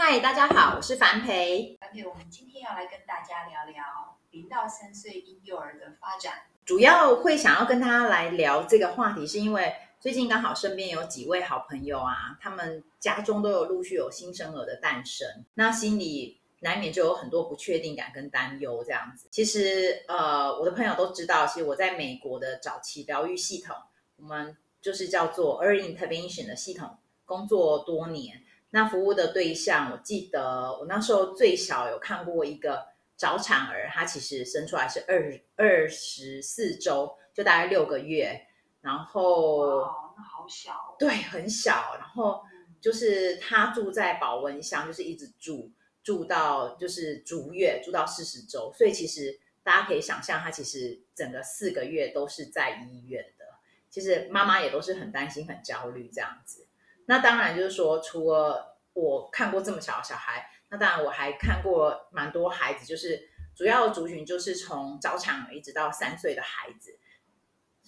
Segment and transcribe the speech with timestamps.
[0.00, 1.76] 嗨，大家好，我是樊培。
[1.80, 3.82] 樊培，我们今天要来跟大家聊聊
[4.30, 6.34] 零到三岁婴幼儿的发展。
[6.64, 19.26] 主要会想要跟大家来聊这个话题，是因为最近刚好身边有几位好朋友啊，他们家中都有陆续有新生儿的诞生，那心里难免就有很多不确定感跟担忧这样子。
[19.32, 23.74] 其实，呃，我的朋友都知道，其实我在美国的早期疗愈系统，
[24.14, 28.44] 我们就是叫做 Early Intervention 的系统工作多年。
[28.70, 38.46] 那服务的对象，我记得我那时候最小有看过一个早产儿，他其实生出来是二二十四周，就大概六个月，
[38.82, 42.42] 然后哦，那好小，对，很小，然后
[42.78, 45.72] 就是他住在保温箱，就是一直住
[46.04, 53.46] 住到就是足月，住到四十周，所以其实大家可以想象，他其实整个四个月都是在医院的，
[53.88, 56.67] 其实妈妈也都是很担心、很焦虑这样子。
[57.10, 66.98] 那当然就是说，除了我看过这么小的小孩，那当然我还看过蛮多孩子，就是主要族群就是从早产一直到三岁的孩子，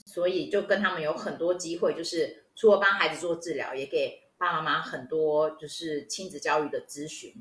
[0.06, 7.34] 所以就跟他们有很多机会，就是除了帮孩子做治疗，也给爸爸妈妈很多就是亲子教育的咨询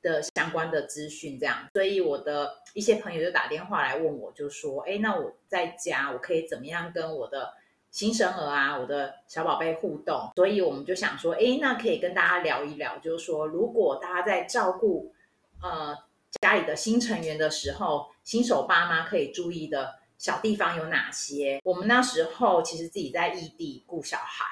[0.00, 1.68] 的相关的资讯这样。
[1.74, 7.52] 所以我的一些朋友就打电话来问我，就说：“哎，那我在家我可以怎么样跟我的？”
[7.94, 15.14] 新生儿啊，我的小宝贝互动，所以我们就想说，哎，那可以跟大家聊一聊，就是说，如果大家在照顾
[15.62, 15.96] 呃
[16.40, 21.60] 家里的新成员的时候，新手爸妈可以注意的小地方有哪些？
[21.62, 24.44] 我们那时候其实自己在异地顾小孩，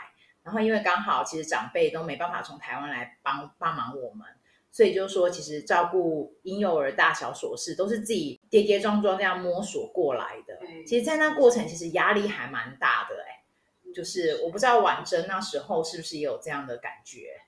[0.45, 4.25] 然后因为刚好其实长辈都没办法从台湾来帮帮忙我们，
[4.73, 10.59] 所以就是说，其实照顾婴幼儿大小琐事都是自己跌跌撞撞这样摸索过来的。
[10.85, 13.39] 其实，在那过程其实压力还蛮大的，哎。
[13.95, 17.43] 就是我不知道婉珍那时候是不是也有这样的感觉？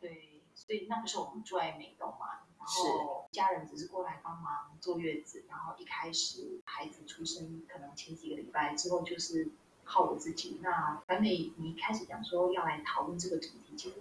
[0.00, 9.48] 对，所以那个时候我们住在美东嘛，然后家人只是过来帮忙坐月子，然后一开始孩子出生可能前几个礼拜之后就是
[9.82, 10.60] 靠我自己。
[10.62, 13.96] 那樊美，你一开始讲说要来讨论这个主题，其实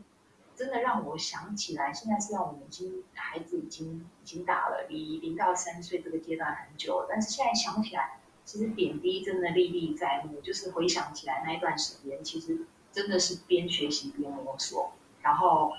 [0.60, 8.20] 真的让我想起来，现在是让我们已经孩子已经已经大了，离零到三岁这个阶段很久，但是现在想起来。
[8.44, 15.72] 其实点滴真的历历在目，就是回想起来那一段时间，其实真的是边学习边摸索，然后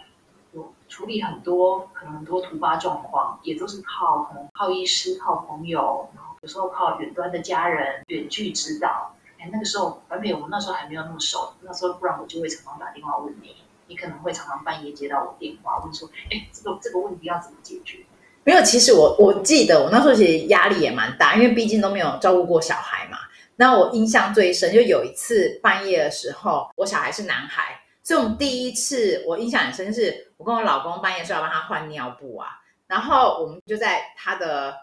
[0.52, 9.14] 有处理很多可能很多突发状况，也都是靠可能靠医师、靠朋友，然后有时候靠远端的家人远距指导。
[9.38, 13.56] 哎，那个时候，而且我们那时候还没有那么熟，那时候不然我就会常常打电话问你，
[13.90, 17.98] 你可能会常常半夜接到我电话问说，哎，这个这个问题要怎么解决？
[18.44, 23.18] 没有，其实我我记得我那时候其实压力也蛮大，因为毕竟都没有照顾过小孩嘛。
[23.56, 32.48] 那我印象最深就有一次半夜的时候，我小孩是男孩，所以我们第一次我印象很深，是我跟我老公半夜是要帮他换尿布啊，
[32.86, 34.74] 然后我们就在他的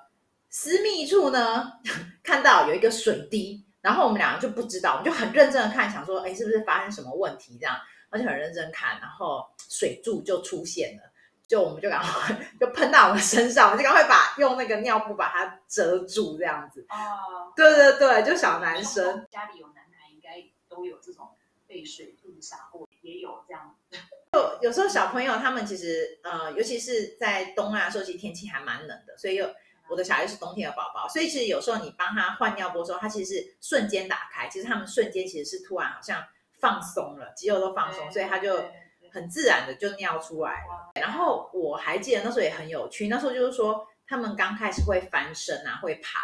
[0.50, 1.72] 私密处呢
[2.22, 7.75] 看到有一个水滴，然后我们两个就不知道，我们就很认真的看，想说，哎，是不是发生什么问题这样，
[8.09, 11.03] 而且很认真看，然后水柱就出现了。
[11.47, 16.85] 就我们就赶快 就喷到我们身上，我们就赶快把用那个尿布把它遮住，这样子。
[16.90, 21.29] 哦，对对对，就小男生家里有男孩，应该都有这种
[21.66, 23.73] 被水柱洒过，也有这样。
[24.34, 29.50] 就有时候小朋友他们其实呃，尤其是在冬啊时候，其实天气还蛮冷的，所以有
[29.90, 36.22] 我的小孩是冬天的宝宝，所以其实有时候你帮他换尿布的时候，他其实是瞬间打开，其实他们瞬间其实是突然好像
[36.59, 38.63] 放松了，肌肉都放松，所以他就。
[39.09, 46.20] 很自然的就尿出来了，然后我还记得那时候也很有趣，那时候就是说他们刚开始会翻身啊，会爬，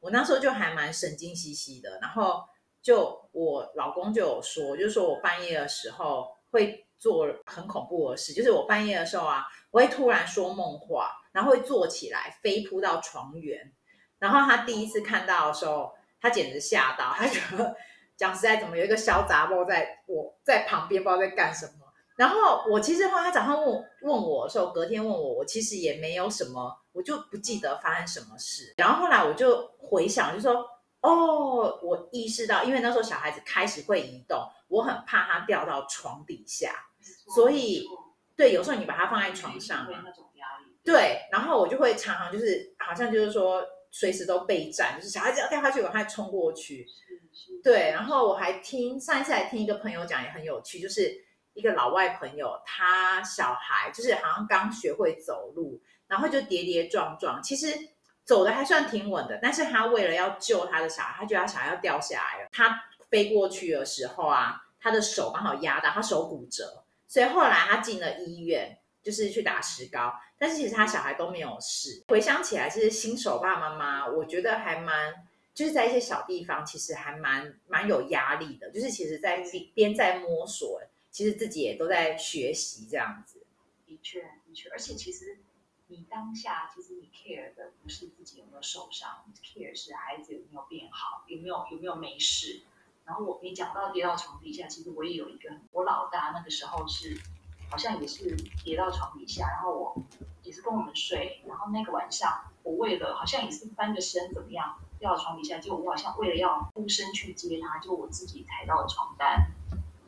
[0.00, 2.42] 我那时候就还蛮神经兮兮的，然后
[2.80, 13.72] 就我老公就有说，就是说我半夜的时候会做很恐怖的事，就是我半夜的时候啊，我会突然说梦话，然后会坐起来飞扑到床缘，
[14.18, 17.76] 然后他第一次看到的时候，他简直吓到，他觉得
[18.16, 21.72] 讲实在怎么有一个小杂包在我在旁边，不知道在干什么。
[22.14, 28.74] 然后我其实后来他早上问问我的时候，隔天问我，我其实也没有什么，我就不记得发生什么事。
[28.76, 30.64] 然后后来我就回想，就说
[31.00, 34.38] 哦，我意识到，因为那时候小孩子开始会移动，
[34.68, 36.72] 我很怕他掉到床底下，
[37.34, 37.84] 所以
[38.36, 40.76] 对，有时候你把它放在床上，会那种压力。
[40.84, 46.86] 对，然后我就会常常就是好像就是说随时都备战，就是小孩子要掉下去，我赶快冲过去。
[47.62, 51.12] 对，然后我还听上一次还听一个朋友讲也很有趣，就是
[51.54, 57.68] 一个老外朋友，他小孩就是好像刚学会走路，然后就跌跌撞撞，其实
[58.24, 72.04] 走的还算挺稳的，但是他为了要救他的小孩，他觉得他小孩要掉下来了，他飞过去的时候啊，他的手刚好压到，他手骨折，所以后来他进了医院，就是去打石膏，但是其实他小孩都没有事。
[72.08, 75.14] 回想起来，其实新手爸爸妈妈，我觉得还蛮。
[75.54, 78.70] 就是在一些小地方，其实还蛮蛮有压力的。
[78.70, 79.44] 就是其实，在
[79.74, 83.44] 边在摸索，其实自己也都在学习这样子。
[83.86, 85.38] 的确，的确，而且其实
[85.88, 92.62] 你当下，其实你 care 的不是自己有没有受伤，care 是孩子有没有变好，有没有有没有没事。
[93.04, 97.20] 然后我你讲到跌到床底下，其实我也有一个，我老大那个时候是
[97.68, 98.34] 好像也是
[98.64, 100.02] 跌到床底下，然后我
[100.42, 104.78] 也是跟我们睡，然后那个晚上我为了好像也是翻个身怎么样。
[105.02, 109.48] 掉到床底下，就我好像为了要孤身去接他，就我自己抬到了床单，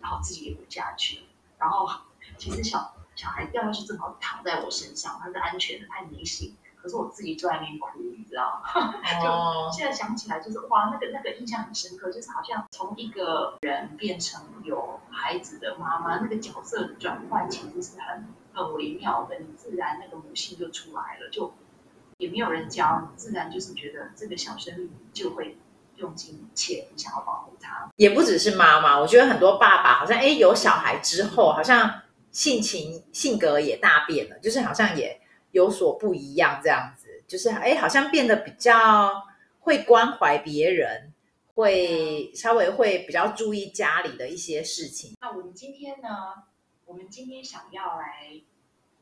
[0.00, 1.24] 然后自己也不下去。
[1.58, 1.84] 然后
[2.38, 6.56] 其实小小孩掉下去正好躺在我身上，他是安全的，他也没醒。
[6.76, 8.92] 可是我自己坐在那边哭，你知道吗？
[9.20, 21.52] 就现在想起来，就是哇，那个那个印象很深刻，就是好像从一个人变成有孩子的妈妈，那个角色转换其实是很很微妙的，你自然那个母性就出来了，就。
[22.18, 25.56] 也没有人教，自然就是觉得这个小生命就会
[25.96, 27.90] 用尽一切，想要保护他。
[27.96, 35.20] 也不只是妈妈，我觉得很多爸爸好像哎有小孩之后，好像性情性格也大变了，就是好像也
[35.52, 39.22] 有所不一样这样子，就是哎好像变得比较
[39.60, 41.12] 会关怀别人，
[41.54, 45.16] 会稍微会比较注意家里的一些事情。
[45.20, 46.08] 那我们今天呢？
[46.86, 48.42] 我们今天想要来。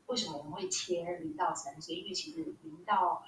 [0.07, 1.95] 为什么我们会切零到三岁？
[1.95, 3.23] 因为其实零到，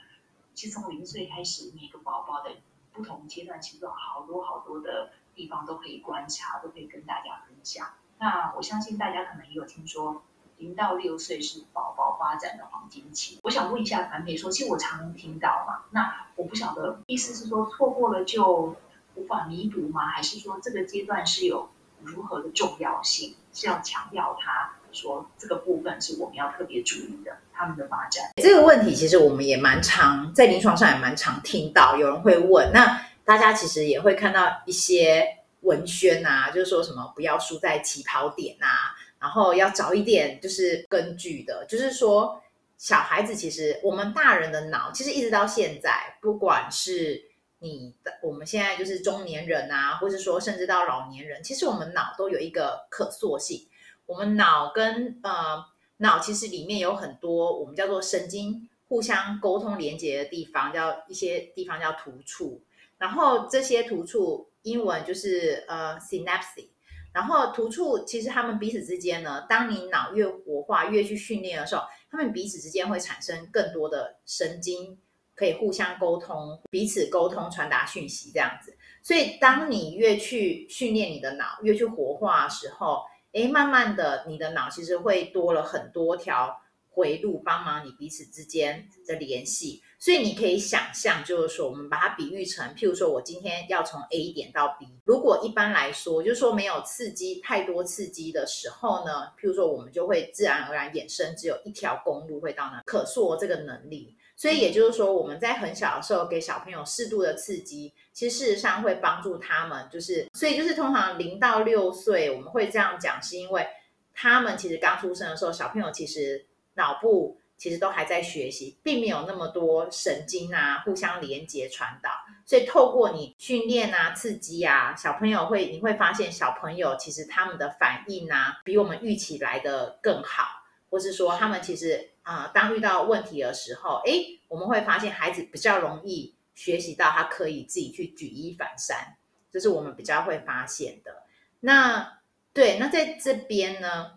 [0.53, 2.51] 其实从零岁开始，每个宝宝的
[2.93, 7.87] 不同阶段，其实有好多好多的地方都可以观察，都可以跟大家分享。
[8.19, 10.21] 那我相信大家可能也有听说，
[10.57, 13.39] 零到六岁是宝宝发展的黄金期。
[13.43, 18.75] 我想问一下团美说，其实我常常听到嘛，那我不晓得意思是说错过了就
[19.15, 20.07] 无法弥补吗？
[20.07, 21.69] 还是说这个阶段是有
[22.01, 24.75] 如何的重要性，是要强调它？
[24.95, 28.31] 说这个部分是我们要特别注意的，他们的发展。
[28.41, 32.71] 这个问题其实我们也蛮常在临床上也蛮常听到，有人会问。
[32.73, 35.27] 那大家其实也会看到一些
[35.61, 42.41] 文宣啊，就是说什么不要输在起跑点啊，然后要找一点就是根据的，就是说
[42.77, 47.23] 小孩子其实我们大人的脑其实一直到现在，不管是
[47.59, 53.67] 你的我们现在就是中年人啊，或是说甚至到老年人，其实我们脑都有一个可塑性。
[54.05, 55.65] 我们脑跟呃
[55.97, 62.61] 脑其实里面有很多我们叫做神经互相沟通连接的地方，叫一些地方叫突触。
[62.97, 66.67] 然后这些突触英文就是呃 synapse。
[67.13, 74.97] 然后突触其实他们彼此之间呢，当你脑越活化越去训练的时候，他们彼此之间会产生更多的神经
[75.33, 78.75] 可以互相沟通，彼此沟通传达讯息这样子。
[79.01, 83.03] 所以当你越去训练你的脑，越去活化的时候，
[83.35, 86.57] 诶，慢慢的，你的脑其实会多了很多条
[86.89, 89.83] 回路，帮忙你彼此之间的联系。
[89.99, 104.15] 所以你可以想象，就是说，我们把它比喻成，譬如说我今天要从 A 点到 B，如果一般来说，就是说没有刺激太多刺激的时候呢，譬如说我们就会自然而然衍生只有一条公路会到那，可塑这个能力。
[104.35, 109.87] 所以也就是说，我们在很小的时候给小朋友适度的刺激，其实事实上会帮助他们。
[109.89, 113.65] 就是，所以就是通常零到六岁我们会这样讲，是因为
[114.13, 122.09] 他们其实刚出生的时候，小朋友其实脑部其实都还在学习，并没有那么多神经啊互相连接传导。
[122.45, 130.43] 所以透过你训练啊、刺激啊，小朋友会你会发现小朋友其实他们的反应啊，比我们预期来的更好。
[130.87, 139.15] 或是说，他们其实啊、当遇到问题的时候，诶，我们会发现孩子比较容易学习到，他可以自己去举一反三，
[139.51, 141.21] 这是我们比较会发现的。
[141.59, 142.19] 那
[142.51, 144.13] 对，那在这边呢，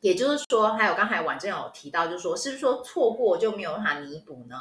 [0.00, 4.56] 也就是说，还有刚才婉珍有提到，就是说，是不是说错过就没有办法弥补呢？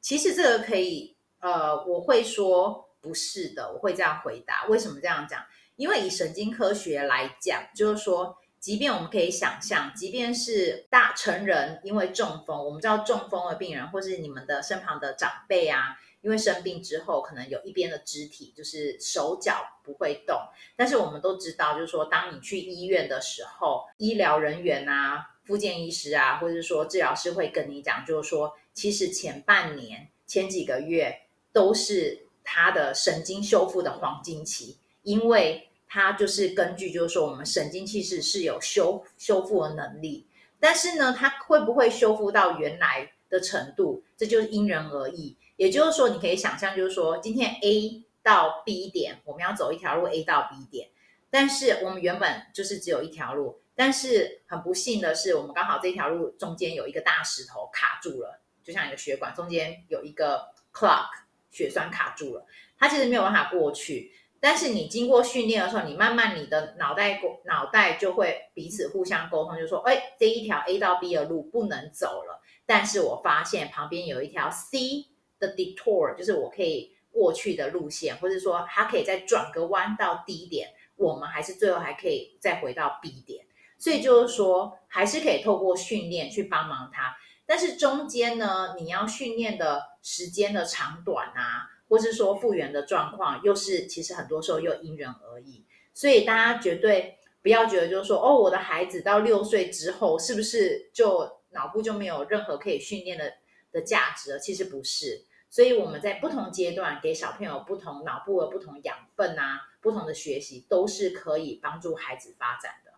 [0.00, 4.66] 其实这个可以，呃，我会说不是的，我会这样回答。
[4.68, 5.44] 为什么这样讲？
[5.74, 8.36] 因为以神经科学来讲，就是说。
[8.60, 20.38] 即便我们可以想象，即便是大成人因为中风，我们知道中风的病人，或是你们的身旁的长辈啊，因为生病之后，可能有一边的肢体就是手脚不会动。
[20.76, 40.24] 但是我们都知道，就是说，当你去医院的时候，医疗人员啊、复健医师啊，或者是说治疗师会跟你讲，就是说，其实前半年、前几个月都是他的神经修复的黄金期，因为它就是根据就是说，我们神经系统是有修修复的能力，
[40.60, 45.36] 但是呢，它会不会修复到原来的程度，这就是因人而异。
[45.56, 50.88] 也就是说，你可以想象，就是说，今天 A 到 B 点，我们要走一条路 A 到 B 点，
[51.28, 53.60] 但是我们原本就是只有一条路。
[53.74, 61.06] 但是很不幸的是，我们刚好这条路中间有一个大石头卡住了，就像一个血管中间有一个 clot
[61.50, 62.46] 血栓卡住了，
[62.78, 64.12] 它其实没有办法过去。
[64.40, 72.40] 但是你经过训练的时候，你慢慢你的脑袋脑袋就会彼此互相沟通，就说：哎，这一条 A 到 B 的路不能走了。
[72.64, 75.06] 但是我发现旁边有一条 C
[75.38, 83.44] 的 detour，就是我可以过去的路线，或者说它可以再转个弯到 D 点，我们还是最后还可以再回到 B 点。
[83.78, 87.16] 所以就是说，还是可以透过训练去帮忙他，
[87.46, 95.62] 但是中间呢，你要训练的时间的长短啊，或是说复原的状况，又是其实很多时候又因人而异。
[95.92, 103.34] 所以大家绝对不要觉得就是说，哦，我的孩子到六岁之后，是不是就脑部就没有任何可以训练的
[103.72, 104.38] 的价值了？
[104.38, 105.26] 其实不是。
[105.50, 112.92] 所以我们在不同阶段给小朋友不同脑部的不同养分啊，不同的学习，都是可以帮助孩子发展的。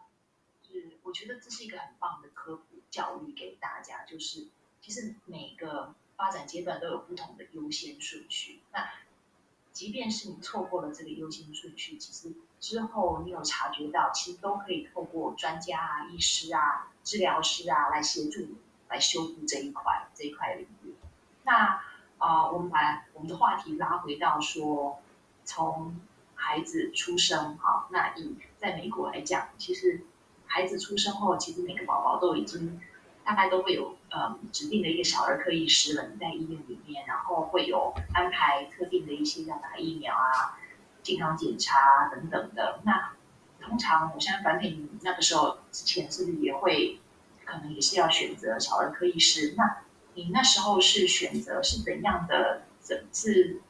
[0.62, 4.48] 是我觉得这是一个很棒的科普教育给大家，就是
[4.82, 8.60] 其实每个发展阶段都有不同的优先顺序。
[8.72, 8.88] 那
[9.72, 18.56] 即便是你错过了这个优先顺序，其实之后你有察觉到，其实都可以透过专家啊、医师啊、治疗师啊来协助你
[18.88, 20.94] 来修复这一块这一块领域。
[21.42, 21.82] 那
[22.18, 25.02] 啊、我们把我们的话题拉回到说，
[25.44, 26.00] 从
[26.36, 30.02] 孩子出生，哈，那以在美国来讲，其实。
[30.44, 32.78] 孩子出生后，其实每个宝宝都已经
[33.24, 36.08] 大概都会有呃指定的一个小儿科医师了。
[36.12, 40.58] 你在医院里面，然后会有安排特定的一些要打疫苗啊、
[41.02, 42.80] 健康检查等等的。
[42.84, 43.12] 那
[43.60, 47.00] 通常我相信，反正你那个时候之前是不是也会
[47.44, 49.54] 可能也是要选择小儿科医师？
[49.56, 49.82] 那
[50.14, 52.62] 你那时候是选择是怎样的？
[52.80, 53.60] 怎是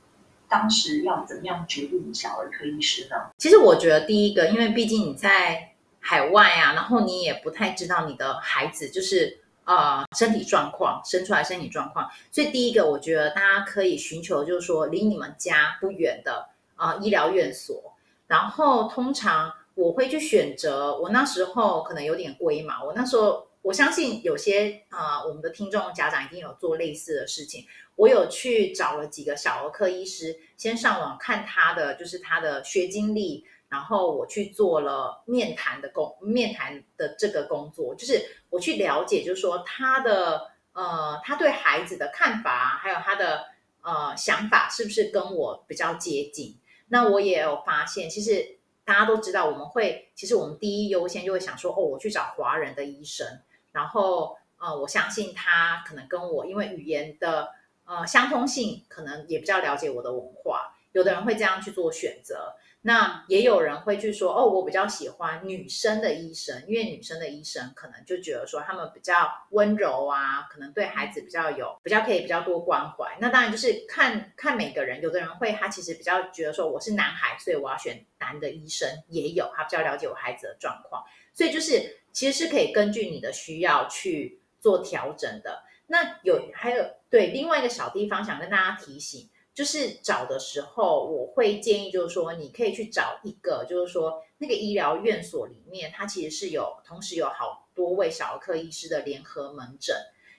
[0.49, 3.31] 当时要怎么样决定小儿科医师呢？
[3.39, 5.69] 其实我觉得第一个，因为毕竟你在。
[6.05, 17.95] 海外啊，然后你也不太知道你的孩子就是呃身体状况，生出来身体状况，所以第一个我觉得大家可以寻求就是说离你们家不远的啊、呃、医疗院所，
[18.27, 27.65] 然后通常我会去选择，我那时候可能有点龟嘛，我那时候我相信有些啊、我们的听众家长一定有做类似的事情，
[27.97, 33.47] 我有去找了几个小儿科医师，先上网看他的就是他的学经历。
[33.73, 43.47] 然后我去做了面谈的工，面谈的这个工作，就是我去了解，就是说他的呃，他对孩子的看法，还有他的
[43.81, 46.59] 呃想法，是不是跟我比较接近？
[46.89, 53.27] 那我也有发现，其实大家都知道，我们会，其实我们第一优先就会想说，哦，我去找华人的医生，
[53.73, 57.49] 然后呃，我相信他可能跟我因为语言的
[57.87, 62.55] 呃相通性，可能也比较了解我的文化，有的人会这样去做选择。
[62.85, 73.17] 那也有人会去说，哦，我比较喜欢女生的医生，因为女生的医生可能就觉得说他们比较温柔啊，可能对孩子比较有，比较可以比较多关怀。
[73.21, 85.63] 那当然就是看看每个人，有的人会他其实比较觉得说我是男孩，所以我要选男的医生，也有他比较了解我孩子的状况，所以就是其实是可以根据你的需要去做调整的。
[85.87, 89.29] 那有还有对另外一个小地方想跟大家提醒。
[89.55, 99.95] 就是找的时候，我会建议，就是说，你可以去找一个，就是说，那个医疗院所里面，它其实是有同时有好多位小儿科医师的联合门诊。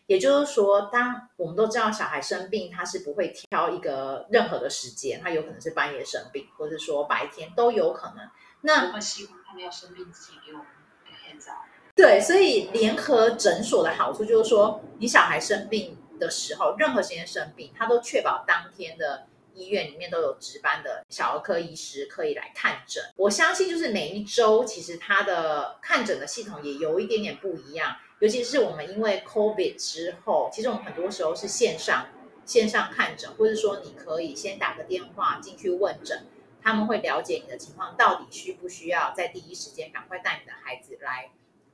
[0.07, 8.27] 也就是说，当我们都知道小孩生病，他是不会挑一个任何的时间，他有可能是半夜生病，或者说白天都有可能。
[8.61, 10.65] 那我们希望他们要生病之前给我们
[11.05, 11.59] 个 heads up。
[11.95, 15.95] 对，所以联合诊所的好处就是说，你小孩生病。
[16.23, 23.03] 的时候，任何时间生病，他都确保当天的医院里面都有值班的小儿科医师可以来看诊。
[23.17, 27.97] 我相信，就是每一周其实他的看诊的系统也有一点点不一样。
[28.19, 32.07] 尤其是我们因为 COVID 之后，其实我们很多时候是线上
[32.45, 36.25] 线上看诊，或者说你可以先打个电话进去问诊，
[36.61, 41.31] 他们会了解你的情况，到底需不需要在第一时间赶快带你的孩子来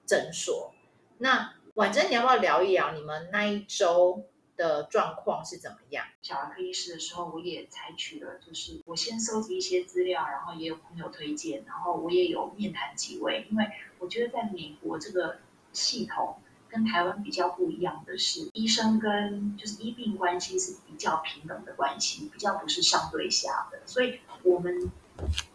[0.08, 0.74] 诊所。
[1.20, 4.26] 那婉珍，你要不要聊一聊你们那一周
[4.60, 6.06] 的状况是怎么样？
[6.22, 13.66] 小儿科医师的时候，我也采取了，就是我先收集一些资料，然后也有朋友推荐，然后我也有面谈几位，因为
[14.00, 15.40] 我觉得在美国这个
[15.72, 23.80] 系统跟台湾比较不一样的是，医生跟就是医病关系是比较平等的关系，比较不是上对下的。
[23.86, 24.92] 所以，我们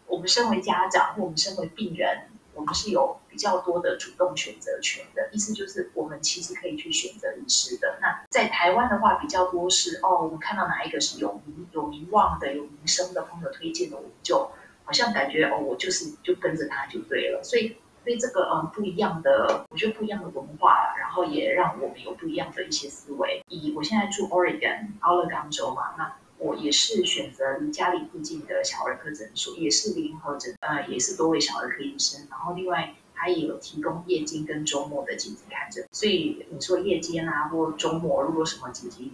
[0.07, 5.27] 我们身为家长或我们身为病人，我们是有比较多的主动选择权的。
[5.33, 7.97] 意思就是，我们其实可以去选择医师的。
[7.99, 14.49] 那在台湾的话，比较多是哦，我们看到哪一个是有名有名望的、有名声的朋友推荐的，我们就
[14.85, 17.43] 好像感觉哦，我就是就跟着他就对了。
[17.43, 17.75] 所以。
[18.05, 23.41] 对这个嗯不一样的，我觉得不一样的文化，然后也让我们有不一样的一些思维。
[23.49, 32.27] 以我现在住 Oregon 奥勒冈州嘛，那我也是选择离家里附近的小儿科诊所，也是联合诊，呃，也是多位小儿科医生。
[32.29, 35.87] 然后另外他也有提供夜间跟周末的紧急看诊。
[35.91, 39.13] 所以你说夜间啊，或周末，如果什么紧急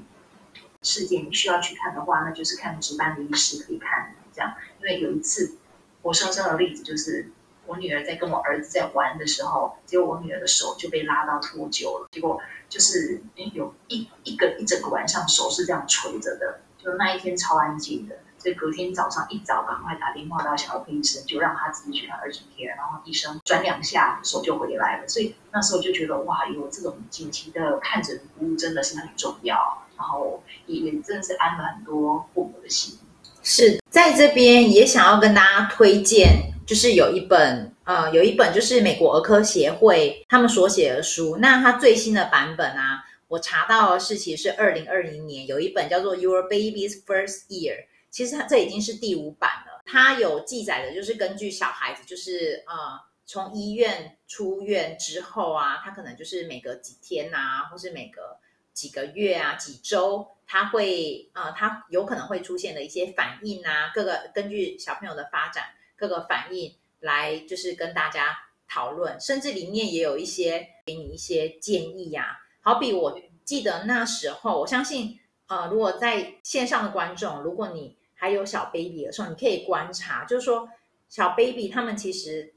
[0.81, 4.55] 事件你需要去看的话，那就是看值班的医师可以看这样。
[4.79, 5.58] 因为有一次
[6.01, 7.31] 活生生的例子就是。
[7.67, 12.08] 我女儿在跟我儿子在玩的时候，结果我女儿的手就被拉到脱臼了。
[12.12, 13.22] 结果就是
[13.53, 18.17] 有一一个一整个晚上手是这样垂着的，就那一天超安静的。
[18.41, 25.07] 所以隔天早上一早赶快打电话到小儿科医生，就让他自己去看儿童片，然后医生转两下手就回来了。
[25.07, 32.98] 所以那时候就觉得哇，有这种紧急的看诊服务真的是很重要，然后也也真的是安了很多父母的心。
[33.43, 36.48] 是在这边也想要跟大家推荐。
[36.63, 41.38] 就是有一本，呃，有一本就是美国儿科协会他们所写的书。
[41.41, 47.74] 那它最新的版本啊，我查到的是其实是二零二零年有一本叫做《Your Baby's First Year》，
[48.12, 49.82] 其实它这已经是第五版了。
[49.86, 58.38] 它有记载的就是根据小孩子，就是呃，从医院出院之后啊，他可能就是每隔几天啊，或是每隔
[58.74, 65.63] 几个月啊、几周，他会呃，他有可能会出现的一些反应啊，各个根据小朋友的发展。
[65.96, 68.36] 各个反应来就是跟大家
[68.68, 72.74] 讨论，甚至里面也有一些给你一些建议呀、啊。
[72.74, 80.69] 好比我记得那时候，我相信呃，如果在线上的观众，如果你还有小 baby 的时候，你可以观察，就是说
[81.10, 82.53] 小 baby 他们其实，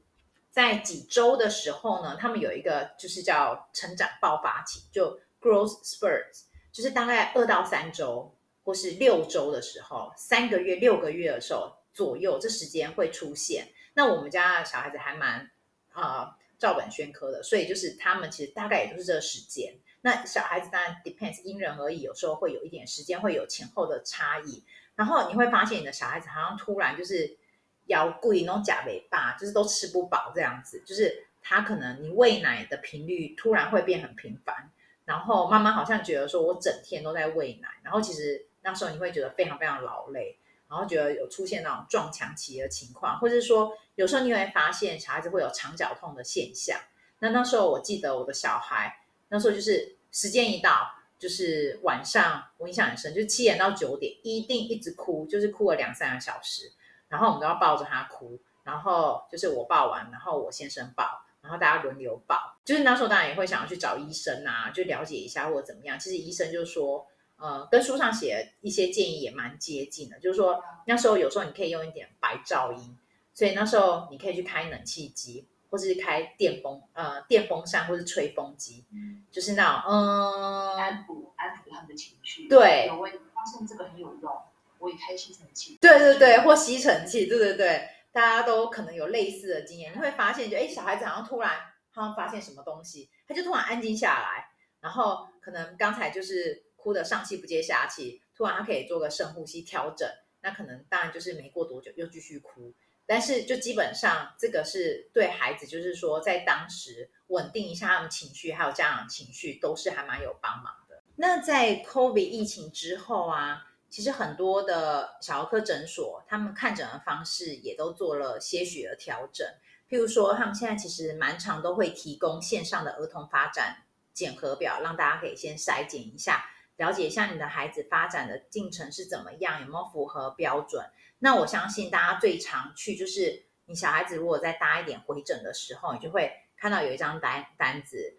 [0.51, 11.75] 在几周的时候呢，他们有一个就是叫成长爆发期，就 growth spurts，就是大概二到三周或是六周的时候，三个月、六个月的时候。
[11.95, 15.49] 左右这时间会出现，那我们家的小孩子还蛮
[15.93, 19.73] 啊、照本宣科的，所以就是他们其实大概也都是这个时间。
[20.01, 24.61] 那小孩子当然 depends 因人而异，有时候会有一点时间会有前后的差异。
[24.95, 27.37] 然后你会发现你的小孩子好像突然就是
[27.85, 34.71] 腰跪，然后假尾巴，就是都吃不饱这样子，就是他可能你喂奶的频率突然会变很频繁，
[35.05, 40.37] 然后妈妈好像觉得说我整天都在喂奶，然后其实那时候你会觉得非常非常劳累。
[40.67, 46.75] 然后觉得有出现那种撞墙期的情况，或者是说有时候你会发现小孩子会有肠绞痛的现象。
[47.19, 48.97] 那那时候我记得我的小孩
[49.29, 50.91] 那时候就是时间一到，
[51.25, 56.71] 就是晚上我印象很深，就是七点到九点一定一直哭，就是哭了两三个小时，
[57.07, 62.37] 然后我们都要抱着他哭，然后就是我抱完，然后我先生抱，然后大家轮流抱。
[62.63, 65.97] 就是那时候当然也会想要去找医生啊，就了解一下或者怎么样。
[65.97, 67.07] 其实医生就说。
[67.37, 72.97] 呃，跟书上写的一些建议也蛮接近的，就是说那时候有时候你可以用一点白噪音，
[73.33, 82.47] 所以那时候你可以去开冷气机，或是开电风呃电风扇，或是吹风机，嗯，就是那种嗯安抚安抚他们的情绪。
[82.47, 84.31] 对，我也发现这个很有用，
[84.79, 85.77] 我也开吸尘器。
[85.81, 91.51] 对对对，或吸尘器，对对对，大家都可能有类似的经验，你会发现就哎小孩子好像突然
[91.91, 94.47] 好像发现什么东西，他就突然安静下来，
[94.79, 96.63] 然后可能刚才就是。
[96.85, 100.07] 哭得上气不接下气，突然他可以做个深呼吸调整，
[100.41, 102.71] 那可能当然就是没过多久又继续哭，
[103.07, 111.03] 但是就基本上这个是对孩子，就是说在当时稳定一下他们情绪，还有家长情绪都是还蛮有帮忙的。
[111.15, 119.47] 那在 COVID 疫情之后啊，其实很多的小儿科诊所他们看诊的方式也都做了些许的调整，
[119.89, 126.45] 譬如说他们现在其实蛮常都会提供线上的儿童发展检核表，让大家可以先筛检一下。
[126.77, 130.85] 了解一下你的孩子发展的进程是怎么样，有没有符合标准？
[131.25, 138.15] 那我相信大家最常去就是你小孩子如果再大一点回诊的时候，你就会看到有一张单单子，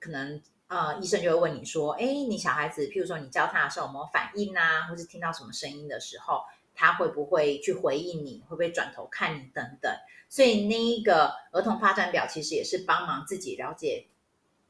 [0.00, 9.94] 可能呃医生就会问你说，哎，你小孩子譬如说你教他的时候有没有反应啊，或是听到什么声音的时候，他会不会去回应你，会不会转头看你等等。
[10.30, 14.06] 所以那一个儿童发展表其实也是帮忙自己了解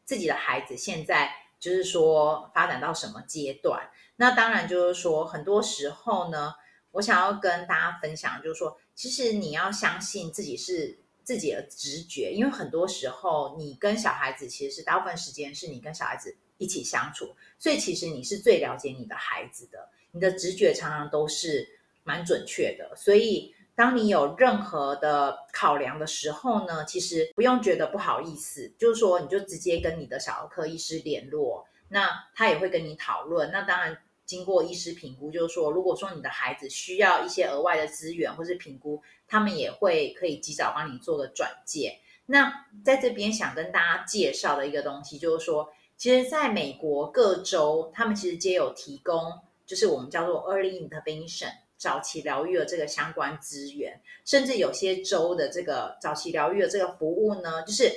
[0.05, 1.31] 自己的孩子现在。
[1.59, 3.89] 就是说发展到什么阶段？
[4.17, 6.55] 那当然就是说，很多时候呢，
[6.97, 21.69] 我想要跟大家分享，就是说，其实你要相信自己是自己的直觉，因为很多时候你跟小孩子其实是大部分时间是你跟小孩子一起相处，所以其实你是最了解你的孩子的，你的直觉常常都是
[22.03, 22.97] 蛮准确的。
[22.97, 33.51] 所以当你有任何的考量的时候呢，其实不用觉得不好意思，就是说你就直接跟你的小儿科医师联络，那他也会跟你讨论。
[33.53, 33.95] 那当然。
[34.27, 41.97] 经过医师评估，就是说，如果说你的孩子需要一些额外的资源或是评估，他们也会可以及早帮你做个转介。
[42.27, 42.53] 那
[42.85, 49.33] 在这边想跟大家介绍的一个东西，就是说，其实在美国各州，他们其实皆有提供，
[49.65, 57.93] 就是我们叫做 early intervention 早期疗愈的这个相关资源，甚至有些州的这个早期疗愈的这个服务呢，就是，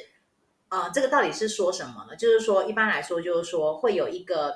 [0.67, 2.15] 呃，这个到底是说什么呢？
[2.15, 4.55] 就是说，一般来说，就是说会有一个。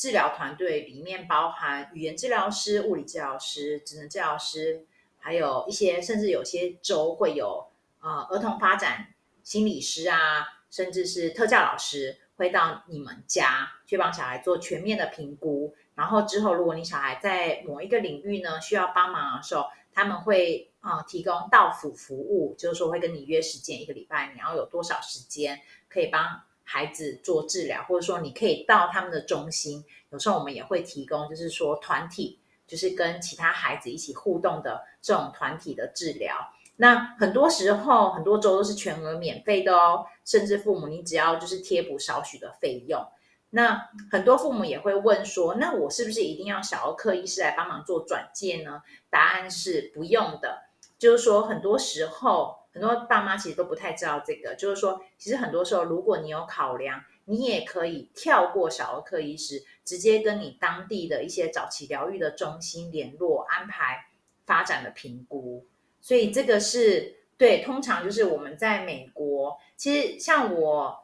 [0.00, 4.86] 治疗团队里面包含语言治疗师、物理治疗师、职能治疗师，
[5.18, 7.66] 还有一些甚至有些州会有
[8.00, 9.12] 呃儿童发展
[9.44, 15.74] 心理师啊，甚至是特教老师会到你们家去帮小孩做全面的评估。
[15.94, 25.60] 然后之后，如果你小孩在某一个领域呢需要帮忙的时候，他们会呃提供到府服务，就是说会跟你约时间，一个礼拜你要有多少时间
[25.90, 26.40] 可以帮。
[26.72, 29.84] 孩子做治疗，或者说你可以到他们的中心。
[30.10, 36.36] 有时候我们也会提供，就是说团体，就是跟其他孩子一起互动的这种团体的治疗。
[36.76, 43.04] 那很多时候，很多州都是全额免费的哦，甚至父母你只要就是贴补少许的费用。
[43.50, 48.80] 那很多父母也会问说，那我是不是一定要小儿科医师来帮忙做转介呢？
[49.10, 50.62] 答案是不用的，
[51.00, 52.59] 就是说很多时候。
[52.72, 64.06] 很多爸妈其实都不太知道这个，就是说，其实很多时候，如果你有考量，你也可以跳过小儿科医师，直接跟你当地的一些早期疗愈的中心联络，安排
[64.46, 65.66] 发展的评估。
[66.00, 70.96] 所以这个是对，通常就是我们在美国，其实像我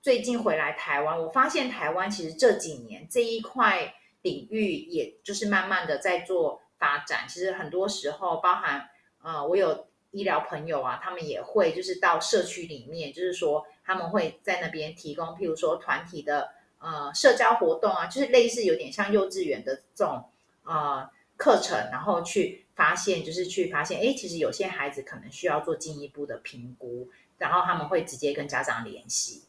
[0.00, 7.26] 最近回来台湾，我发现台湾其实这几年这一块领域，也就是慢慢的在做发展。
[7.28, 8.88] 其实很多时候，包含
[9.22, 9.86] 呃，我有。
[10.12, 20.24] 医疗朋友啊，他们也会就是到社区里面，就是说他们会在那边提供，譬如说团体的呃社交活动啊，就是类似有点像幼稚园的这种
[20.64, 29.42] 呃课程，然后去发现，就是去发现，哎，其实有些孩子可能需要做进一步的评估，然后他们会直接跟家长联系。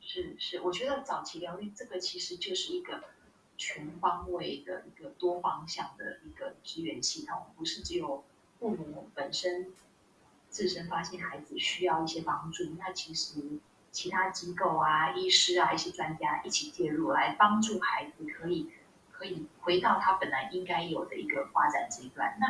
[0.00, 3.02] 是是，我觉得早期疗愈这个其实就是一个
[3.58, 8.22] 全方位的一个多方向的一个支援系统，不是只有
[8.60, 9.72] 父母本身。
[10.56, 13.34] 自身发现孩子需要一些帮助，那其实
[13.90, 18.70] 其他机构啊、医师啊、一些专家一起介入，来帮助孩子可以
[19.12, 22.38] 可以回到他本来应该有的一个发展阶段。
[22.40, 22.46] 那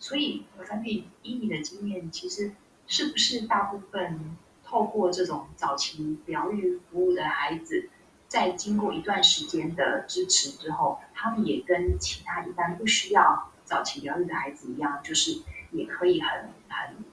[0.00, 2.50] 所以，我想以以你的经验，其实
[2.88, 7.88] 是不是大部分透过这种早期疗愈服务的孩子，
[8.26, 15.40] 在经过一段时间的支持之后，他们也跟其他一般不需要早期疗愈的孩子一样，就是
[15.70, 17.04] 也可以很很。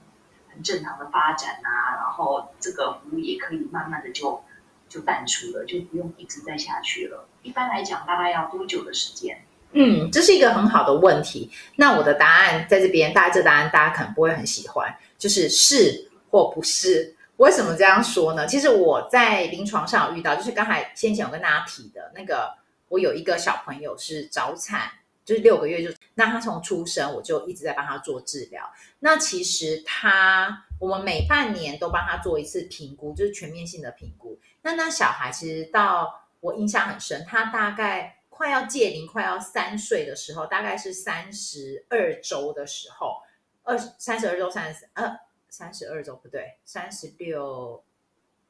[0.62, 4.44] 正常的发展啊，然后这个服务也可以慢慢的就
[4.90, 7.28] 就淡出了，就不用一直再下去了。
[7.42, 9.44] 一般来讲，大概要多久的时间？
[9.74, 11.50] 嗯，这是一个很好的问题。
[11.78, 17.16] 那我的答案在这边，大家这答案大家可能不会很喜欢，就是是或不是。
[17.38, 18.46] 为什么这样说呢？
[18.46, 22.54] 其实我在临床上有遇到，就是刚才先前我跟大家提的那个，
[22.90, 24.92] 我有一个小朋友是早产。
[25.24, 28.68] 就是六个月就，那他从出生我就一直在帮他做治疗。
[29.00, 34.40] 那其实他，我们每半年都帮他做一次评估，就是全面性的评估。
[34.64, 43.22] 那那小孩其实到我印象很深，他大概快要戒龄、快要三岁的时候，大概是三十二周的时候，
[43.64, 47.84] 二三十二周、三十呃三十二周不对，三十六，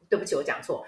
[0.09, 0.85] 对不起，我讲错，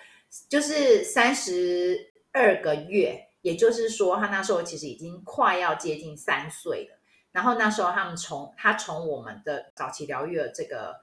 [0.48, 3.28] 就是三十二个月。
[3.44, 6.98] 也就是说，他那时候其实已经快要接近三岁了。
[7.34, 11.02] 然后那时候他们从他从我们的早期疗愈的这个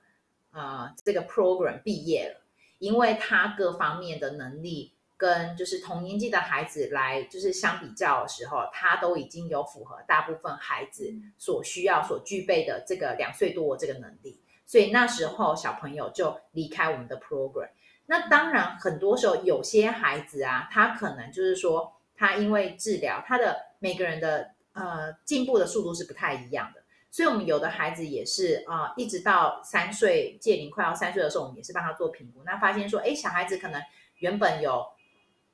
[0.53, 2.41] 呃这个 program 毕业了，
[2.79, 14.41] 因为他各方面的能力跟就是同年纪的孩子来就是相比较的时候，他都已经有符合大部分孩子所需要所具备的这个两岁多的这个能力。
[14.65, 17.69] 所以那时候小朋友就离开我们的 program。
[18.07, 21.93] 那当然，很多时候有些孩子啊，他可能就是说。
[22.21, 33.81] 他因为治疗，他的每个人的呃进步的速度是不太一样的，所以我们有的孩子也是啊、一直到三岁届龄快要三岁的时候，我们也是帮他做评估，那发现说，哎，小孩子可能
[34.19, 34.85] 原本有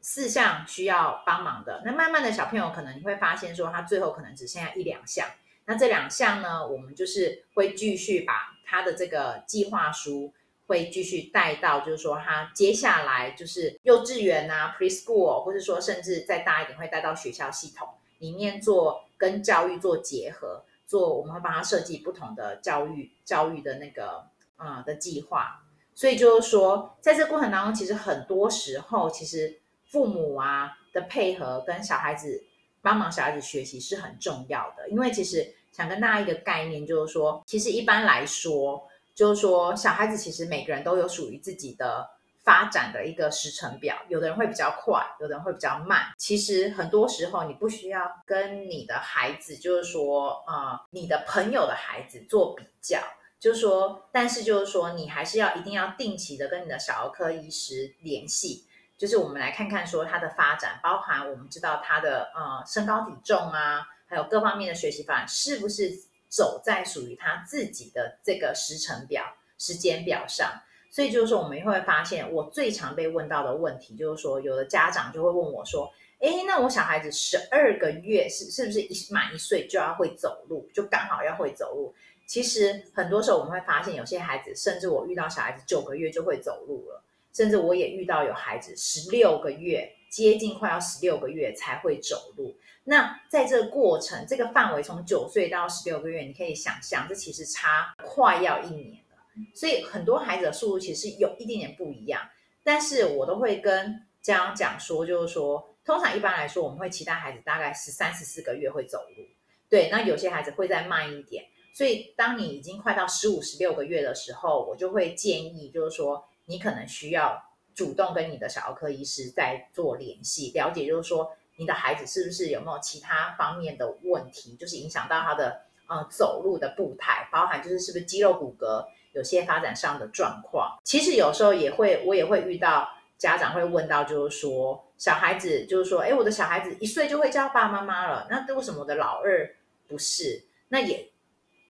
[0.01, 5.25] 四项需要帮忙的，那慢慢的小朋友可能你会发现说，他最后可能只剩下一两项，
[5.67, 10.35] 那这两项呢，我们就是会继续把他的这个计划书
[10.67, 24.27] 会继续带到，就是说他接下来就是幼稚园啊，preschool，或者说甚至再大一点会带到学校系统里面做跟教育做结合，做我们会帮他设计不同的教育教育的那个
[24.57, 25.63] 啊、呃、的计划。
[25.95, 32.45] 所以就是说，在这过程当中，其实很多时候，其实父母啊的配合跟小孩子
[32.83, 35.55] 帮忙小孩子学习是很重要的，因为其实。
[35.73, 38.83] 想跟大家一个概念，就是说，其实一般来说，
[39.17, 42.07] 就是说，小孩子其实每个人都有属于自己的
[42.45, 46.13] 发展的一个时程表，有的人会比较快，有的人会比较慢。
[46.19, 53.01] 其实很多时候，你不需要跟你的孩子，就是说，呃，你的朋友的孩子做比较，
[53.41, 58.67] 就是说，但是就是说，你还是要一定要定期的跟你的小儿科医师联系，
[58.99, 63.89] 就是我们来看看说他的发展，包含我们知道他的呃身高体重啊。
[64.09, 65.91] 还有各方面的学习发展，是不是
[66.37, 69.25] 走在属于他自己的这个时程表、
[69.57, 70.53] 时间表上？
[70.91, 81.95] 所以就是说，我们会发现，我最常被问到的问题就是说，有的家长就会问我说：“哎，那我小孩子十二个月是是不是一满一岁就要会走路，就刚好要会走路？”
[82.29, 92.55] 其实很多时候我们会发现，有些孩子甚至我遇到小孩子九个月就会走路了，甚至我也遇到有孩子十六个月，接近快要十六个月才会走路。
[92.89, 99.19] 那在这个过程，这个范围从九岁到十六个月，你可以想象，这其实差快要一年了。
[99.53, 102.23] 所以很多孩子的速度其实有一点点不一样。
[102.63, 109.25] 但是我都会跟家长讲说，就是说，通常一般来说，我们会期待孩子大概十三、十四个月会走路。
[109.69, 111.45] 对，那有些孩子会再慢一点。
[111.75, 117.43] 所以当你已经快到十五、十六个月的时候，我就会建议，就是说，你可能需要
[117.75, 121.37] 主动跟你的小儿科医师再做联系，了解，就是说。
[121.57, 130.79] 你的孩子是不是有没有其他方面的问题，就是影响到他的呃走路的步态，包含就是是不是肌肉骨骼有些发展上的状况。
[130.85, 139.57] 其实有时候也会，我也会遇到家长会问到，就是说小孩子就是说，哎，我的小孩子一岁就会叫爸爸妈妈了，那为什么我的老二
[139.89, 140.45] 不是？
[140.69, 141.11] 那也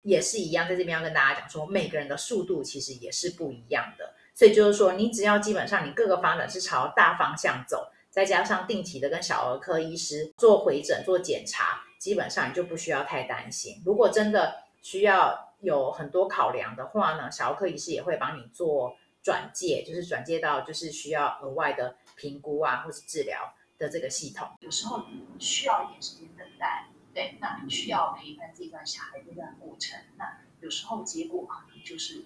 [0.01, 7.91] 也是一样，在这边要跟大家讲说，每个人的速度其实也是不一样的，所以就是说，你只要基本上你各个发展是朝大方向走。
[8.15, 13.83] 再加上定期的跟小儿科医师做回诊、做检查，基本上你就不需要太担心。
[13.85, 24.47] 如果真的需要有很多考量的话呢，小儿科医师也会帮你做转介，就是转介到就是需要额外的评估啊，或是治疗的这个系统。
[24.61, 25.03] 有时候
[25.37, 32.23] 需要一点时间等待，对，那需要陪伴这段小孩这段过程，那有时候结果可能就是。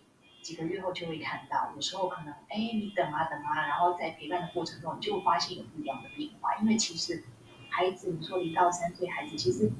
[0.50, 6.56] 几个月后就会看到，有时候可能，哎，你等啊等啊，然后在陪伴的过程中，你就会发现有不一样的变化。
[6.56, 7.24] 因为其实
[7.70, 9.72] 孩子，你说一到三岁孩子，其实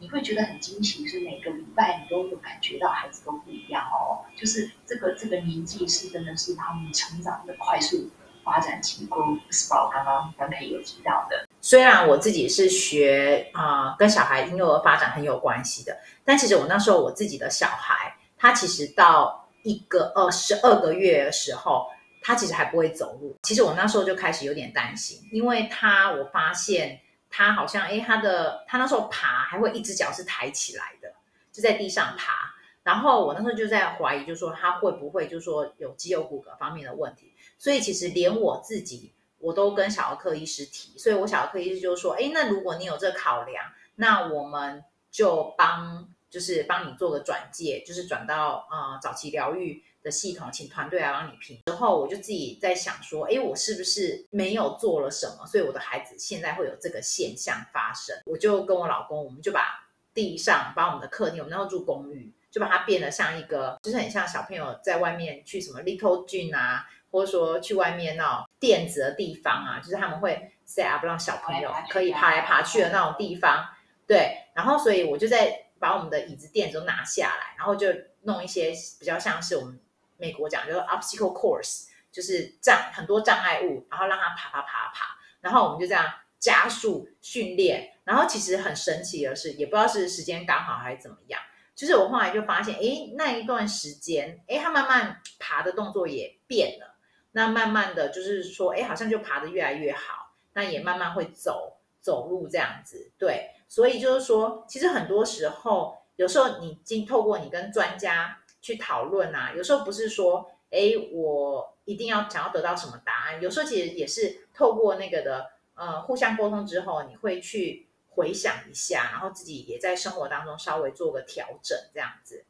[0.00, 4.26] 你会觉得很惊喜，是每个礼拜你都有感觉到孩子都不一样哦。
[4.36, 8.10] 就是这个这个年纪是真的是他们成长的快速
[8.42, 9.16] 发展期，跟
[9.52, 11.46] sport 刚刚刚才有提到的。
[11.60, 21.86] 虽然我自己是学啊、跟小孩婴幼儿发展很有关系的，但其实我那时候我自己的小孩，他其实到一个呃十二个月的时候，
[22.22, 23.36] 他其实还不会走路。
[23.42, 31.12] 其实我那时候就开始有点担心，因为他我发现他好像诶，他的他那时候爬还会一只脚是抬起来的，
[31.52, 32.54] 就在地上爬。
[32.82, 37.34] 然后我那时候就在怀疑，就是说他会不会就是说有肌肉骨骼方面的问题。
[37.58, 43.64] 所以其实连我自己我都跟小儿科医师提，所以我小儿科医师就说，诶，那如果你有这个考量，
[43.96, 46.08] 那我们就帮。
[46.30, 51.58] 就是帮你做个转介，就是转到呃早期疗愈的系统，请团队来帮你评。
[51.66, 58.16] 之后我就自己在想说，哎，我是不是没有做了什么，所以我的孩子现在会有这个现象发生？
[58.26, 73.66] 我就跟我老公，我们就把地上，把我们的客厅，我们那时候住公寓，就把它变得像一个，就是很像小朋友在外面去什么 Little Gym 啊，或者说去外面那种垫子的地方啊，就是他们会 set up 让小朋友可以爬来爬去的那种地方。
[74.06, 75.66] 对，然后所以我就在。
[75.80, 77.88] 把我们的椅子垫子都拿下来，然后就
[78.22, 79.80] 弄一些比较像是我们
[80.18, 86.04] 美国讲，就是 obstacle course，就是障很多障碍物，然后让它爬爬爬爬，然后我们就这样
[86.38, 87.94] 加速训练。
[88.04, 91.40] 然后其实很神奇的是，也不知道是时间刚好还是怎么样，
[91.74, 96.96] 就是我后来就发现，哎，那一段时间，哎，他慢慢爬的动作也变了，
[97.32, 103.50] 那慢慢的就是说，哎，好像就爬得越来越好，那也慢慢会走走路这样子，对。
[103.70, 113.40] 所以就是说，其实很多时候，有时候你经透过你跟专家去讨论啊，有时候不是说，哎，我一定要想要得到什么答案。
[113.40, 122.44] 有时候其实也是透过那个的，呃，互相沟通之后，你会去回想一下，然后自己也在生活当中稍微做个调整，这样子。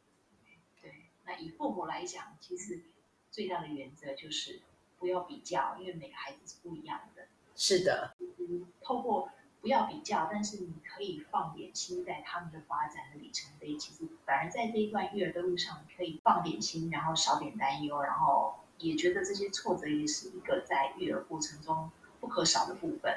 [1.26, 2.80] 那以父母来讲，其实
[3.30, 4.60] 最大的原则就是
[4.98, 7.24] 不要比较，因为每个孩子是不一样的。
[7.54, 9.30] 是的，嗯，透过
[9.60, 13.76] 不要比较，但是你可以放点心在他们的发展的里程碑。
[13.76, 23.12] 其实反而在这一段育儿的路上，你可以放点心，然后少点担忧，然后也觉得这些挫折也是一个在育儿过程中不可少的部分。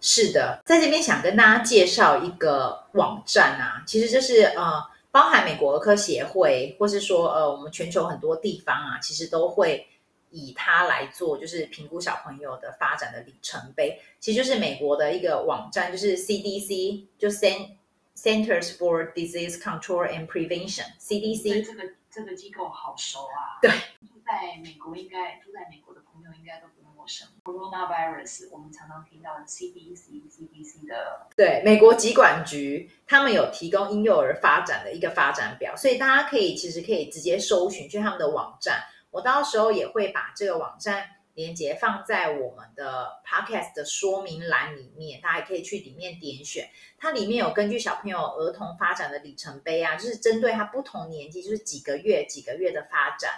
[0.00, 9.86] 是的，在这边想跟大家介绍一个网站啊，其实就是呃，包含美国儿科协会，或是说呃，我们全球很多地方啊，其实都会。
[10.34, 21.64] 以它来做，就是评估小朋友的发展的里程碑，其实就是美国的一个网站，就是 CDC，就 Centers for Disease Control and Prevention，CDC。
[21.64, 23.62] 这个这个机构好熟啊。
[23.62, 27.28] 对，住在美国应该住在美国的朋友应该都不陌生。
[27.44, 31.28] Coronavirus，我们常常听到 CDC，CDC 的。
[31.36, 38.82] 对，美国疾管局他们有提供婴幼儿发展的一个发展表，所以大家可以其实可以直接搜寻去他们的网站。
[39.14, 46.68] 我到时候也会把这个网站连接放在我们的 podcast 的说明栏里面，大家也可以去里面点选。
[46.98, 53.30] 它里面有根据小朋友儿童发展的里程碑啊，就是针对他不同年纪，就是几个月、几个月的发展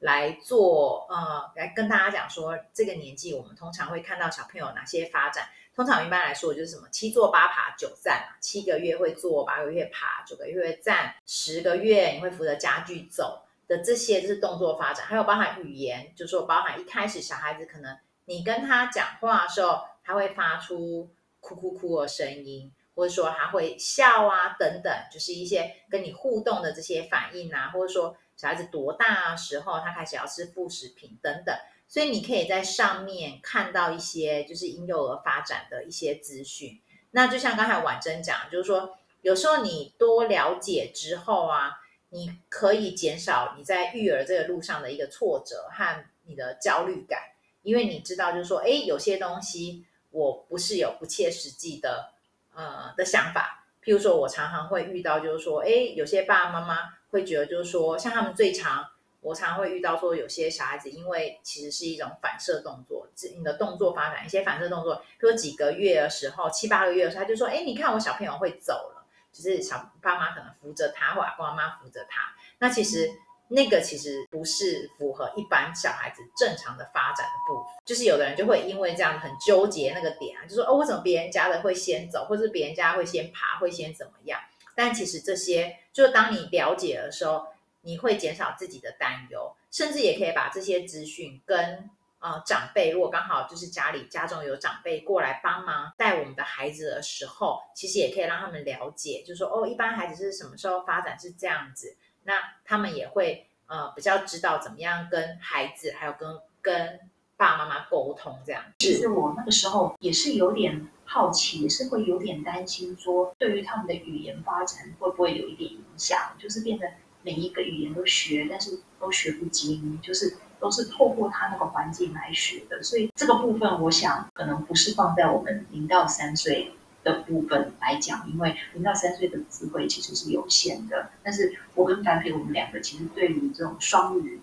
[0.00, 5.48] 来做，呃，来跟大家讲说，这个年纪我们通常会看到小朋友哪些发展。
[5.76, 13.44] 通常一般来说就是什么七坐八爬九站嘛，七个月会坐，八个月爬，九个月会站，十个月你会扶着家具走。
[13.70, 31.56] 的这些就是动作发展，还有包含语言，就是说包含一开始小孩子可能你跟他讲话的时候，他会发出哭哭哭的声音，或者说他会笑啊等等，就是一些跟你互动的这些反应啊，或者说小孩子多大的时候他开始要吃副食品等等，
[31.86, 36.80] 所以你可以在上面看到一些就是婴幼儿发展的一些资讯。
[37.12, 41.76] 那就像刚才婉珍讲，就是说有时候你多了解之后啊。
[42.10, 47.20] 你可以减少你在育儿这个路上的一个挫折和你的焦虑感，
[47.62, 52.12] 因为你知道，就是说，哎，有些东西我不是有不切实际的
[52.54, 53.64] 呃的想法。
[53.82, 56.76] 譬如说，我常常会遇到，就是说，哎，有些爸爸妈妈
[57.10, 58.84] 会觉得，就是说，像他们最常，
[59.20, 68.99] 我常常会遇到说，有些小孩子因为其实是一种反射动作，你的动作发展一些反射动作，比如说几个月的时候，七八个月的时候，他就说，哎，你看我小朋友会走了。
[69.32, 72.34] 就是小爸妈可能扶着他，或者爸妈扶着他。
[72.58, 73.10] 那其实
[73.48, 77.72] 那个其实不是符合一般小孩子正常的发展的部分。
[77.84, 84.40] 就是有的人就会因为这样很纠结那个点啊，就说哦，为什么别人家的会先走，或者是别人家会先爬，会先怎么样？
[84.74, 87.46] 但其实这些，就当你了解的时候，
[87.82, 91.90] 你会减少自己的担忧，甚至也可以把这些资讯跟。
[92.20, 107.00] 呃，长辈如果刚好就是家里家中有长辈过来帮忙带我们的孩子的时候，其实也可以让他们了解，就是说哦，一般孩子是什么时候发展是这样子，那他们也会呃比较知道怎么样跟孩子还有跟跟
[107.38, 108.62] 爸爸妈妈沟通这样。
[108.80, 116.86] 其实我那个时候也是有点好奇，也是会有点担心，说对于他们的语言发展会不会有一点影响，就是变得
[117.22, 120.36] 每一个语言都学，但是都学不精，就是。
[120.60, 131.08] 都是透过他那个环境来学的，所以这个部分我想可能不是放在我们零到三岁的部分来讲，因为零到三岁的智慧其实是有限的。
[131.22, 134.40] 但是我跟樊培我们两个其实对于这种双语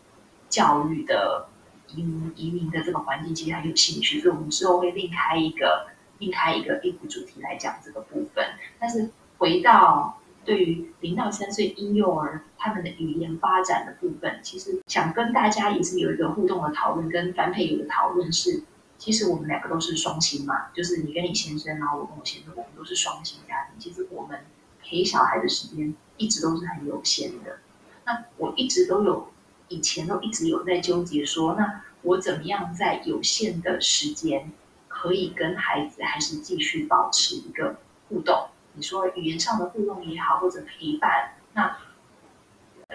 [0.50, 1.48] 教育的
[1.96, 8.44] 移民移民的这个环境其实很有兴趣，所以我们之后会另开一个另开一个一个主题来讲这个部分。
[8.80, 10.20] 但是回到。
[10.48, 18.64] 对于零到三岁婴幼儿他们的语言发展的部分，其实想跟大家也是有一个互动的讨论，跟樊培有的讨论是，
[18.98, 23.78] 其实我们两个都是双薪嘛，就是你跟你先生，然后我跟我先生，我们都是双薪家庭。
[23.78, 24.40] 其实我们
[24.82, 27.58] 陪小孩的时间一直都是很有限的。
[28.06, 29.28] 那我一直都有，
[29.68, 34.50] 以前都一直有在纠结说，那我怎么样在有限的时间，
[34.88, 37.76] 可以跟孩子还是继续保持一个
[38.08, 38.48] 互动？
[38.78, 41.76] 你说语言上的互动也好，或者陪伴，那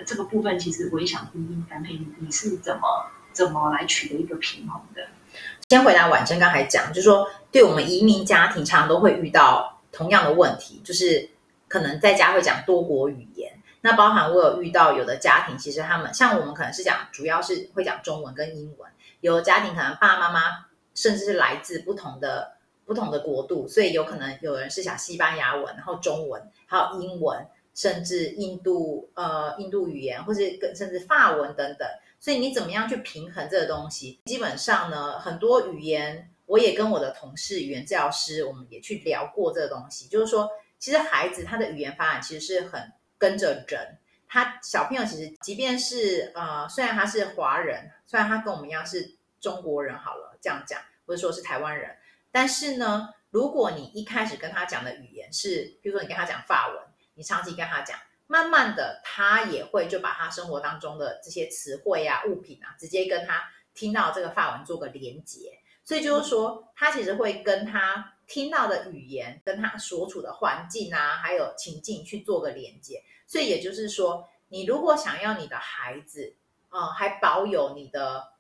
[0.07, 5.05] 这个部分其实我也想听听樊培，你是怎么怎么来取得一个平衡的？
[5.69, 11.29] 先回答婉珍刚才讲，就是说，对我们移民家庭常常都会遇到同样的问题，就是
[11.67, 13.53] 可能在家会讲多国语言。
[13.81, 18.89] 那包含我有遇到有的家庭，其实他们像我们可能是讲主要是会讲中文跟英文，
[19.21, 20.41] 有的家庭可能爸爸妈妈
[20.95, 22.53] 甚至是来自不同的。
[22.93, 27.43] 不同的国度，所以有可能有人是想西班牙文，然后中文，还有英文，
[27.75, 31.89] 甚至印度呃印度语言，或是甚至法文等等。
[32.21, 34.21] 所以你怎么样去平衡这个东西？
[34.27, 40.47] 基本上呢，很多语言，我也跟我的同事语言治疗师，我们也去聊过这个东西，就是说，
[40.79, 43.99] 其实孩子他的语言发展其实是很跟着人。
[44.29, 51.91] 他小朋友其实即便是呃，虽然他是华人，虽然他跟我们一样是中国人，好了这样讲，或者说是台湾人，
[52.33, 56.79] 但是呢，如果你一开始跟他讲的语言是，比如说你跟他讲法文，
[57.15, 65.53] 你长期跟他讲，慢慢的他也会就把他生活当中的这些词汇啊、物品啊，直接跟他听到这个法文做个连接。
[65.85, 73.03] 所以就是说，他其实会跟他听到的语言，跟他所处的环境啊，还有情境去做个连接。
[73.27, 76.35] 所以也就是说，你如果想要你的孩子，
[76.69, 78.32] 啊、呃，还保有你的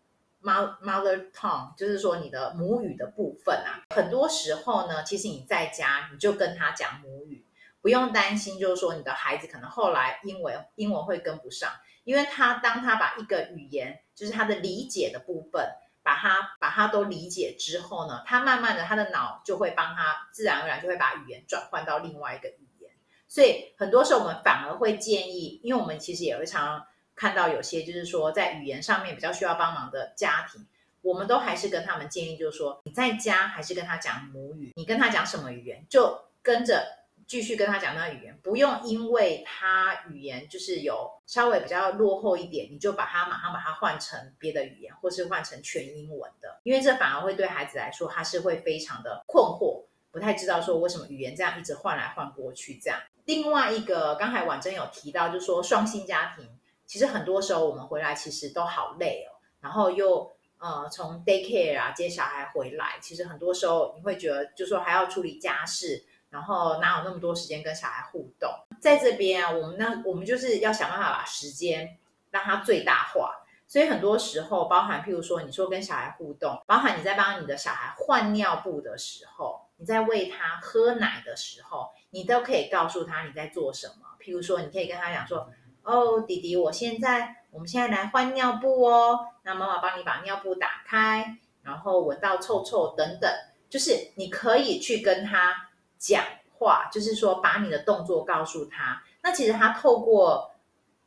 [0.42, 7.46] mother tongue，就是说你的母语的部分啊，很多时候呢，其实你在家你就跟他讲母语，
[7.80, 11.70] 不用担心，就是说你的孩子可能后来英文英文会跟不上，
[12.04, 15.68] 因为他当他把一个语言，就是他的理解的部分。
[16.04, 22.90] 把他把他都理解之后呢，他慢慢的他的脑就会帮他自然而然就会把语言转换到另外一个语言。
[23.28, 30.66] 所以很多时候我们反而会建议，因为我们其实也会常常看到有些就是说在语言上面比较需要帮忙的家庭，
[31.00, 37.02] 我们都还是跟他们建议，就是说你在家还是跟他讲母语，你跟他讲什么语言就跟着。
[37.24, 53.00] 继续跟他讲那语言，不用因为他语言就是有稍微比较落后一点，你就把他马上把它换成别的语言，或是换成全英文的，因为这反而会对孩子来说，他是会非常的困惑，不太知道说为什么语言这样一直换来换过去这样。
[53.24, 56.46] 另外一个，刚才婉珍有提到，就是说双薪家庭，
[56.86, 66.04] 其实很多时候我们回来其实都好累哦，然后又呃从 daycare 啊接小孩回来，其实很多时候你会觉得，就说还要处理家事。
[66.32, 68.50] 然后哪有那么多时间跟小孩互动？
[68.80, 71.98] 在这边啊，我们呢，我们就是要想办法把时间
[72.30, 73.44] 让它最大化。
[73.68, 84.06] 所以很多时候，包含譬如说，你说跟小孩互动，包含你在帮你的小孩换尿布的时候，你在喂他喝奶的时候，你都可以告诉他你在做什么。
[84.18, 85.50] 譬如说，你可以跟他讲说
[85.82, 89.18] ：“哦，弟弟，我现在，我们现在来换尿布哦。
[89.42, 93.30] 那妈妈帮你把尿布打开，然后闻到臭臭等等，
[93.68, 95.68] 就是你可以去跟他。”
[96.02, 96.24] 讲
[96.58, 99.04] 话就是说，把你的动作告诉他。
[99.22, 100.50] 那其实他透过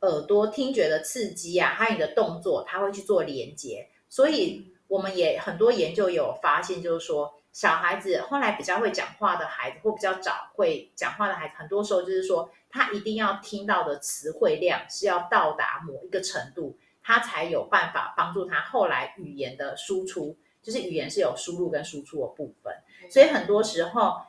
[0.00, 3.90] 耳朵听觉的刺激啊，还有你的动作，他会去做连接。
[4.08, 20.36] 所以我们也很多研究有发现，就是说，小孩子后来比较会讲话的孩子，或比较早会讲话的孩子，很多时候就是说，他一定要听到的词汇量是要到达某一个程度，他才有办法帮助他后来语言的输出。
[20.60, 22.74] 就是语言是有输入跟输出的部分，
[23.10, 24.20] 所以很多时候。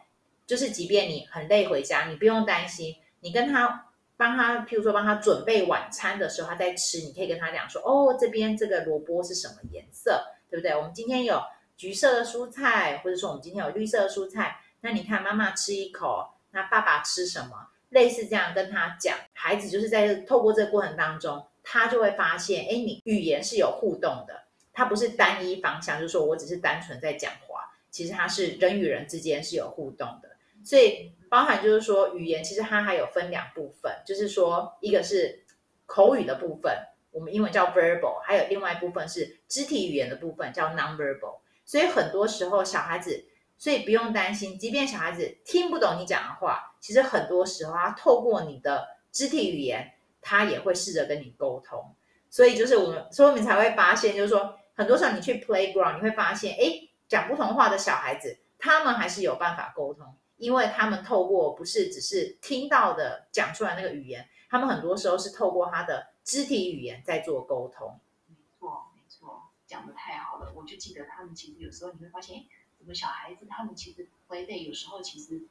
[0.46, 2.96] 就是，即便你很累回家，你不用担心。
[3.20, 10.72] 你跟他帮他，譬如说帮他准备晚餐的时候，他在吃，你可以跟他讲说：“哦，这边这个萝卜是什么颜色，对不对？
[10.74, 11.44] 我们今天有
[11.78, 14.60] 橘色的蔬菜，或者说我们今天有绿色的蔬菜。
[14.82, 17.70] 那你看妈妈吃一口，那爸爸吃什么？
[17.90, 30.30] 类似这样跟他讲，孩子就是在透过这个过程当中，他就会发现，哎，你语言是有互动的，他不是单一方向，就是说我只是单纯在讲话，其实他是人与人之间是有互动的。
[30.64, 35.46] 所以包含就是说，语言其实它还有分两部分，就是说一个是
[35.86, 36.74] 口语的部分，
[37.12, 41.40] 我们英文叫 verbal，还有另外一部分是肢体语言的部分叫 nonverbal。
[41.68, 43.26] 所以很多时候小孩子，
[43.58, 51.94] 所以不用担心，即便小孩子听不懂你讲的话，其实很多时候他透过你的肢体语言，他也会试着跟你沟通。
[52.30, 60.16] 所以就是我们，所以我们才会发现，就是说很多时候你去 playground，你会发现，哎，讲不同话的小孩子，他们还是有办法沟通。
[60.38, 68.00] 因为他们透过不是只是听到的讲出来那个语言，他们很多时候是透过他的肢体语言在做沟通。
[68.28, 70.27] 没错，没错，讲的太好。
[70.68, 72.46] 就记得他们其实有时候你会发现，哎，
[72.78, 75.42] 怎么小孩子他们其实 play day 有时候其实，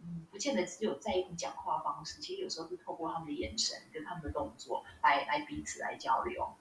[0.00, 6.54] 嗯，不见得只有在用讲话方式，其实有时候是透过他们的眼神跟他们的动作来来彼此来交流。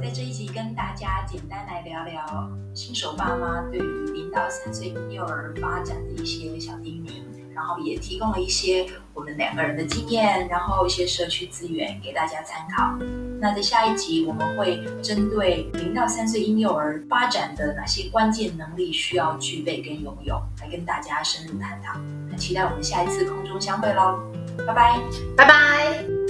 [0.00, 7.22] 在这一集跟大家简单来聊聊新手爸妈对于零到三岁婴幼儿发展的一些小叮咛，
[7.54, 12.96] 然后也提供了一些我们两个人的经验，然后一些社区资源给大家参考。
[13.40, 21.98] 那在下一集我们会针对零到三岁婴幼儿发展的哪些关键能力需要具备跟拥有，来跟大家深入探讨。
[22.30, 24.20] 那期待我们下一次空中相会喽，
[24.66, 25.00] 拜拜，
[25.36, 26.21] 拜拜。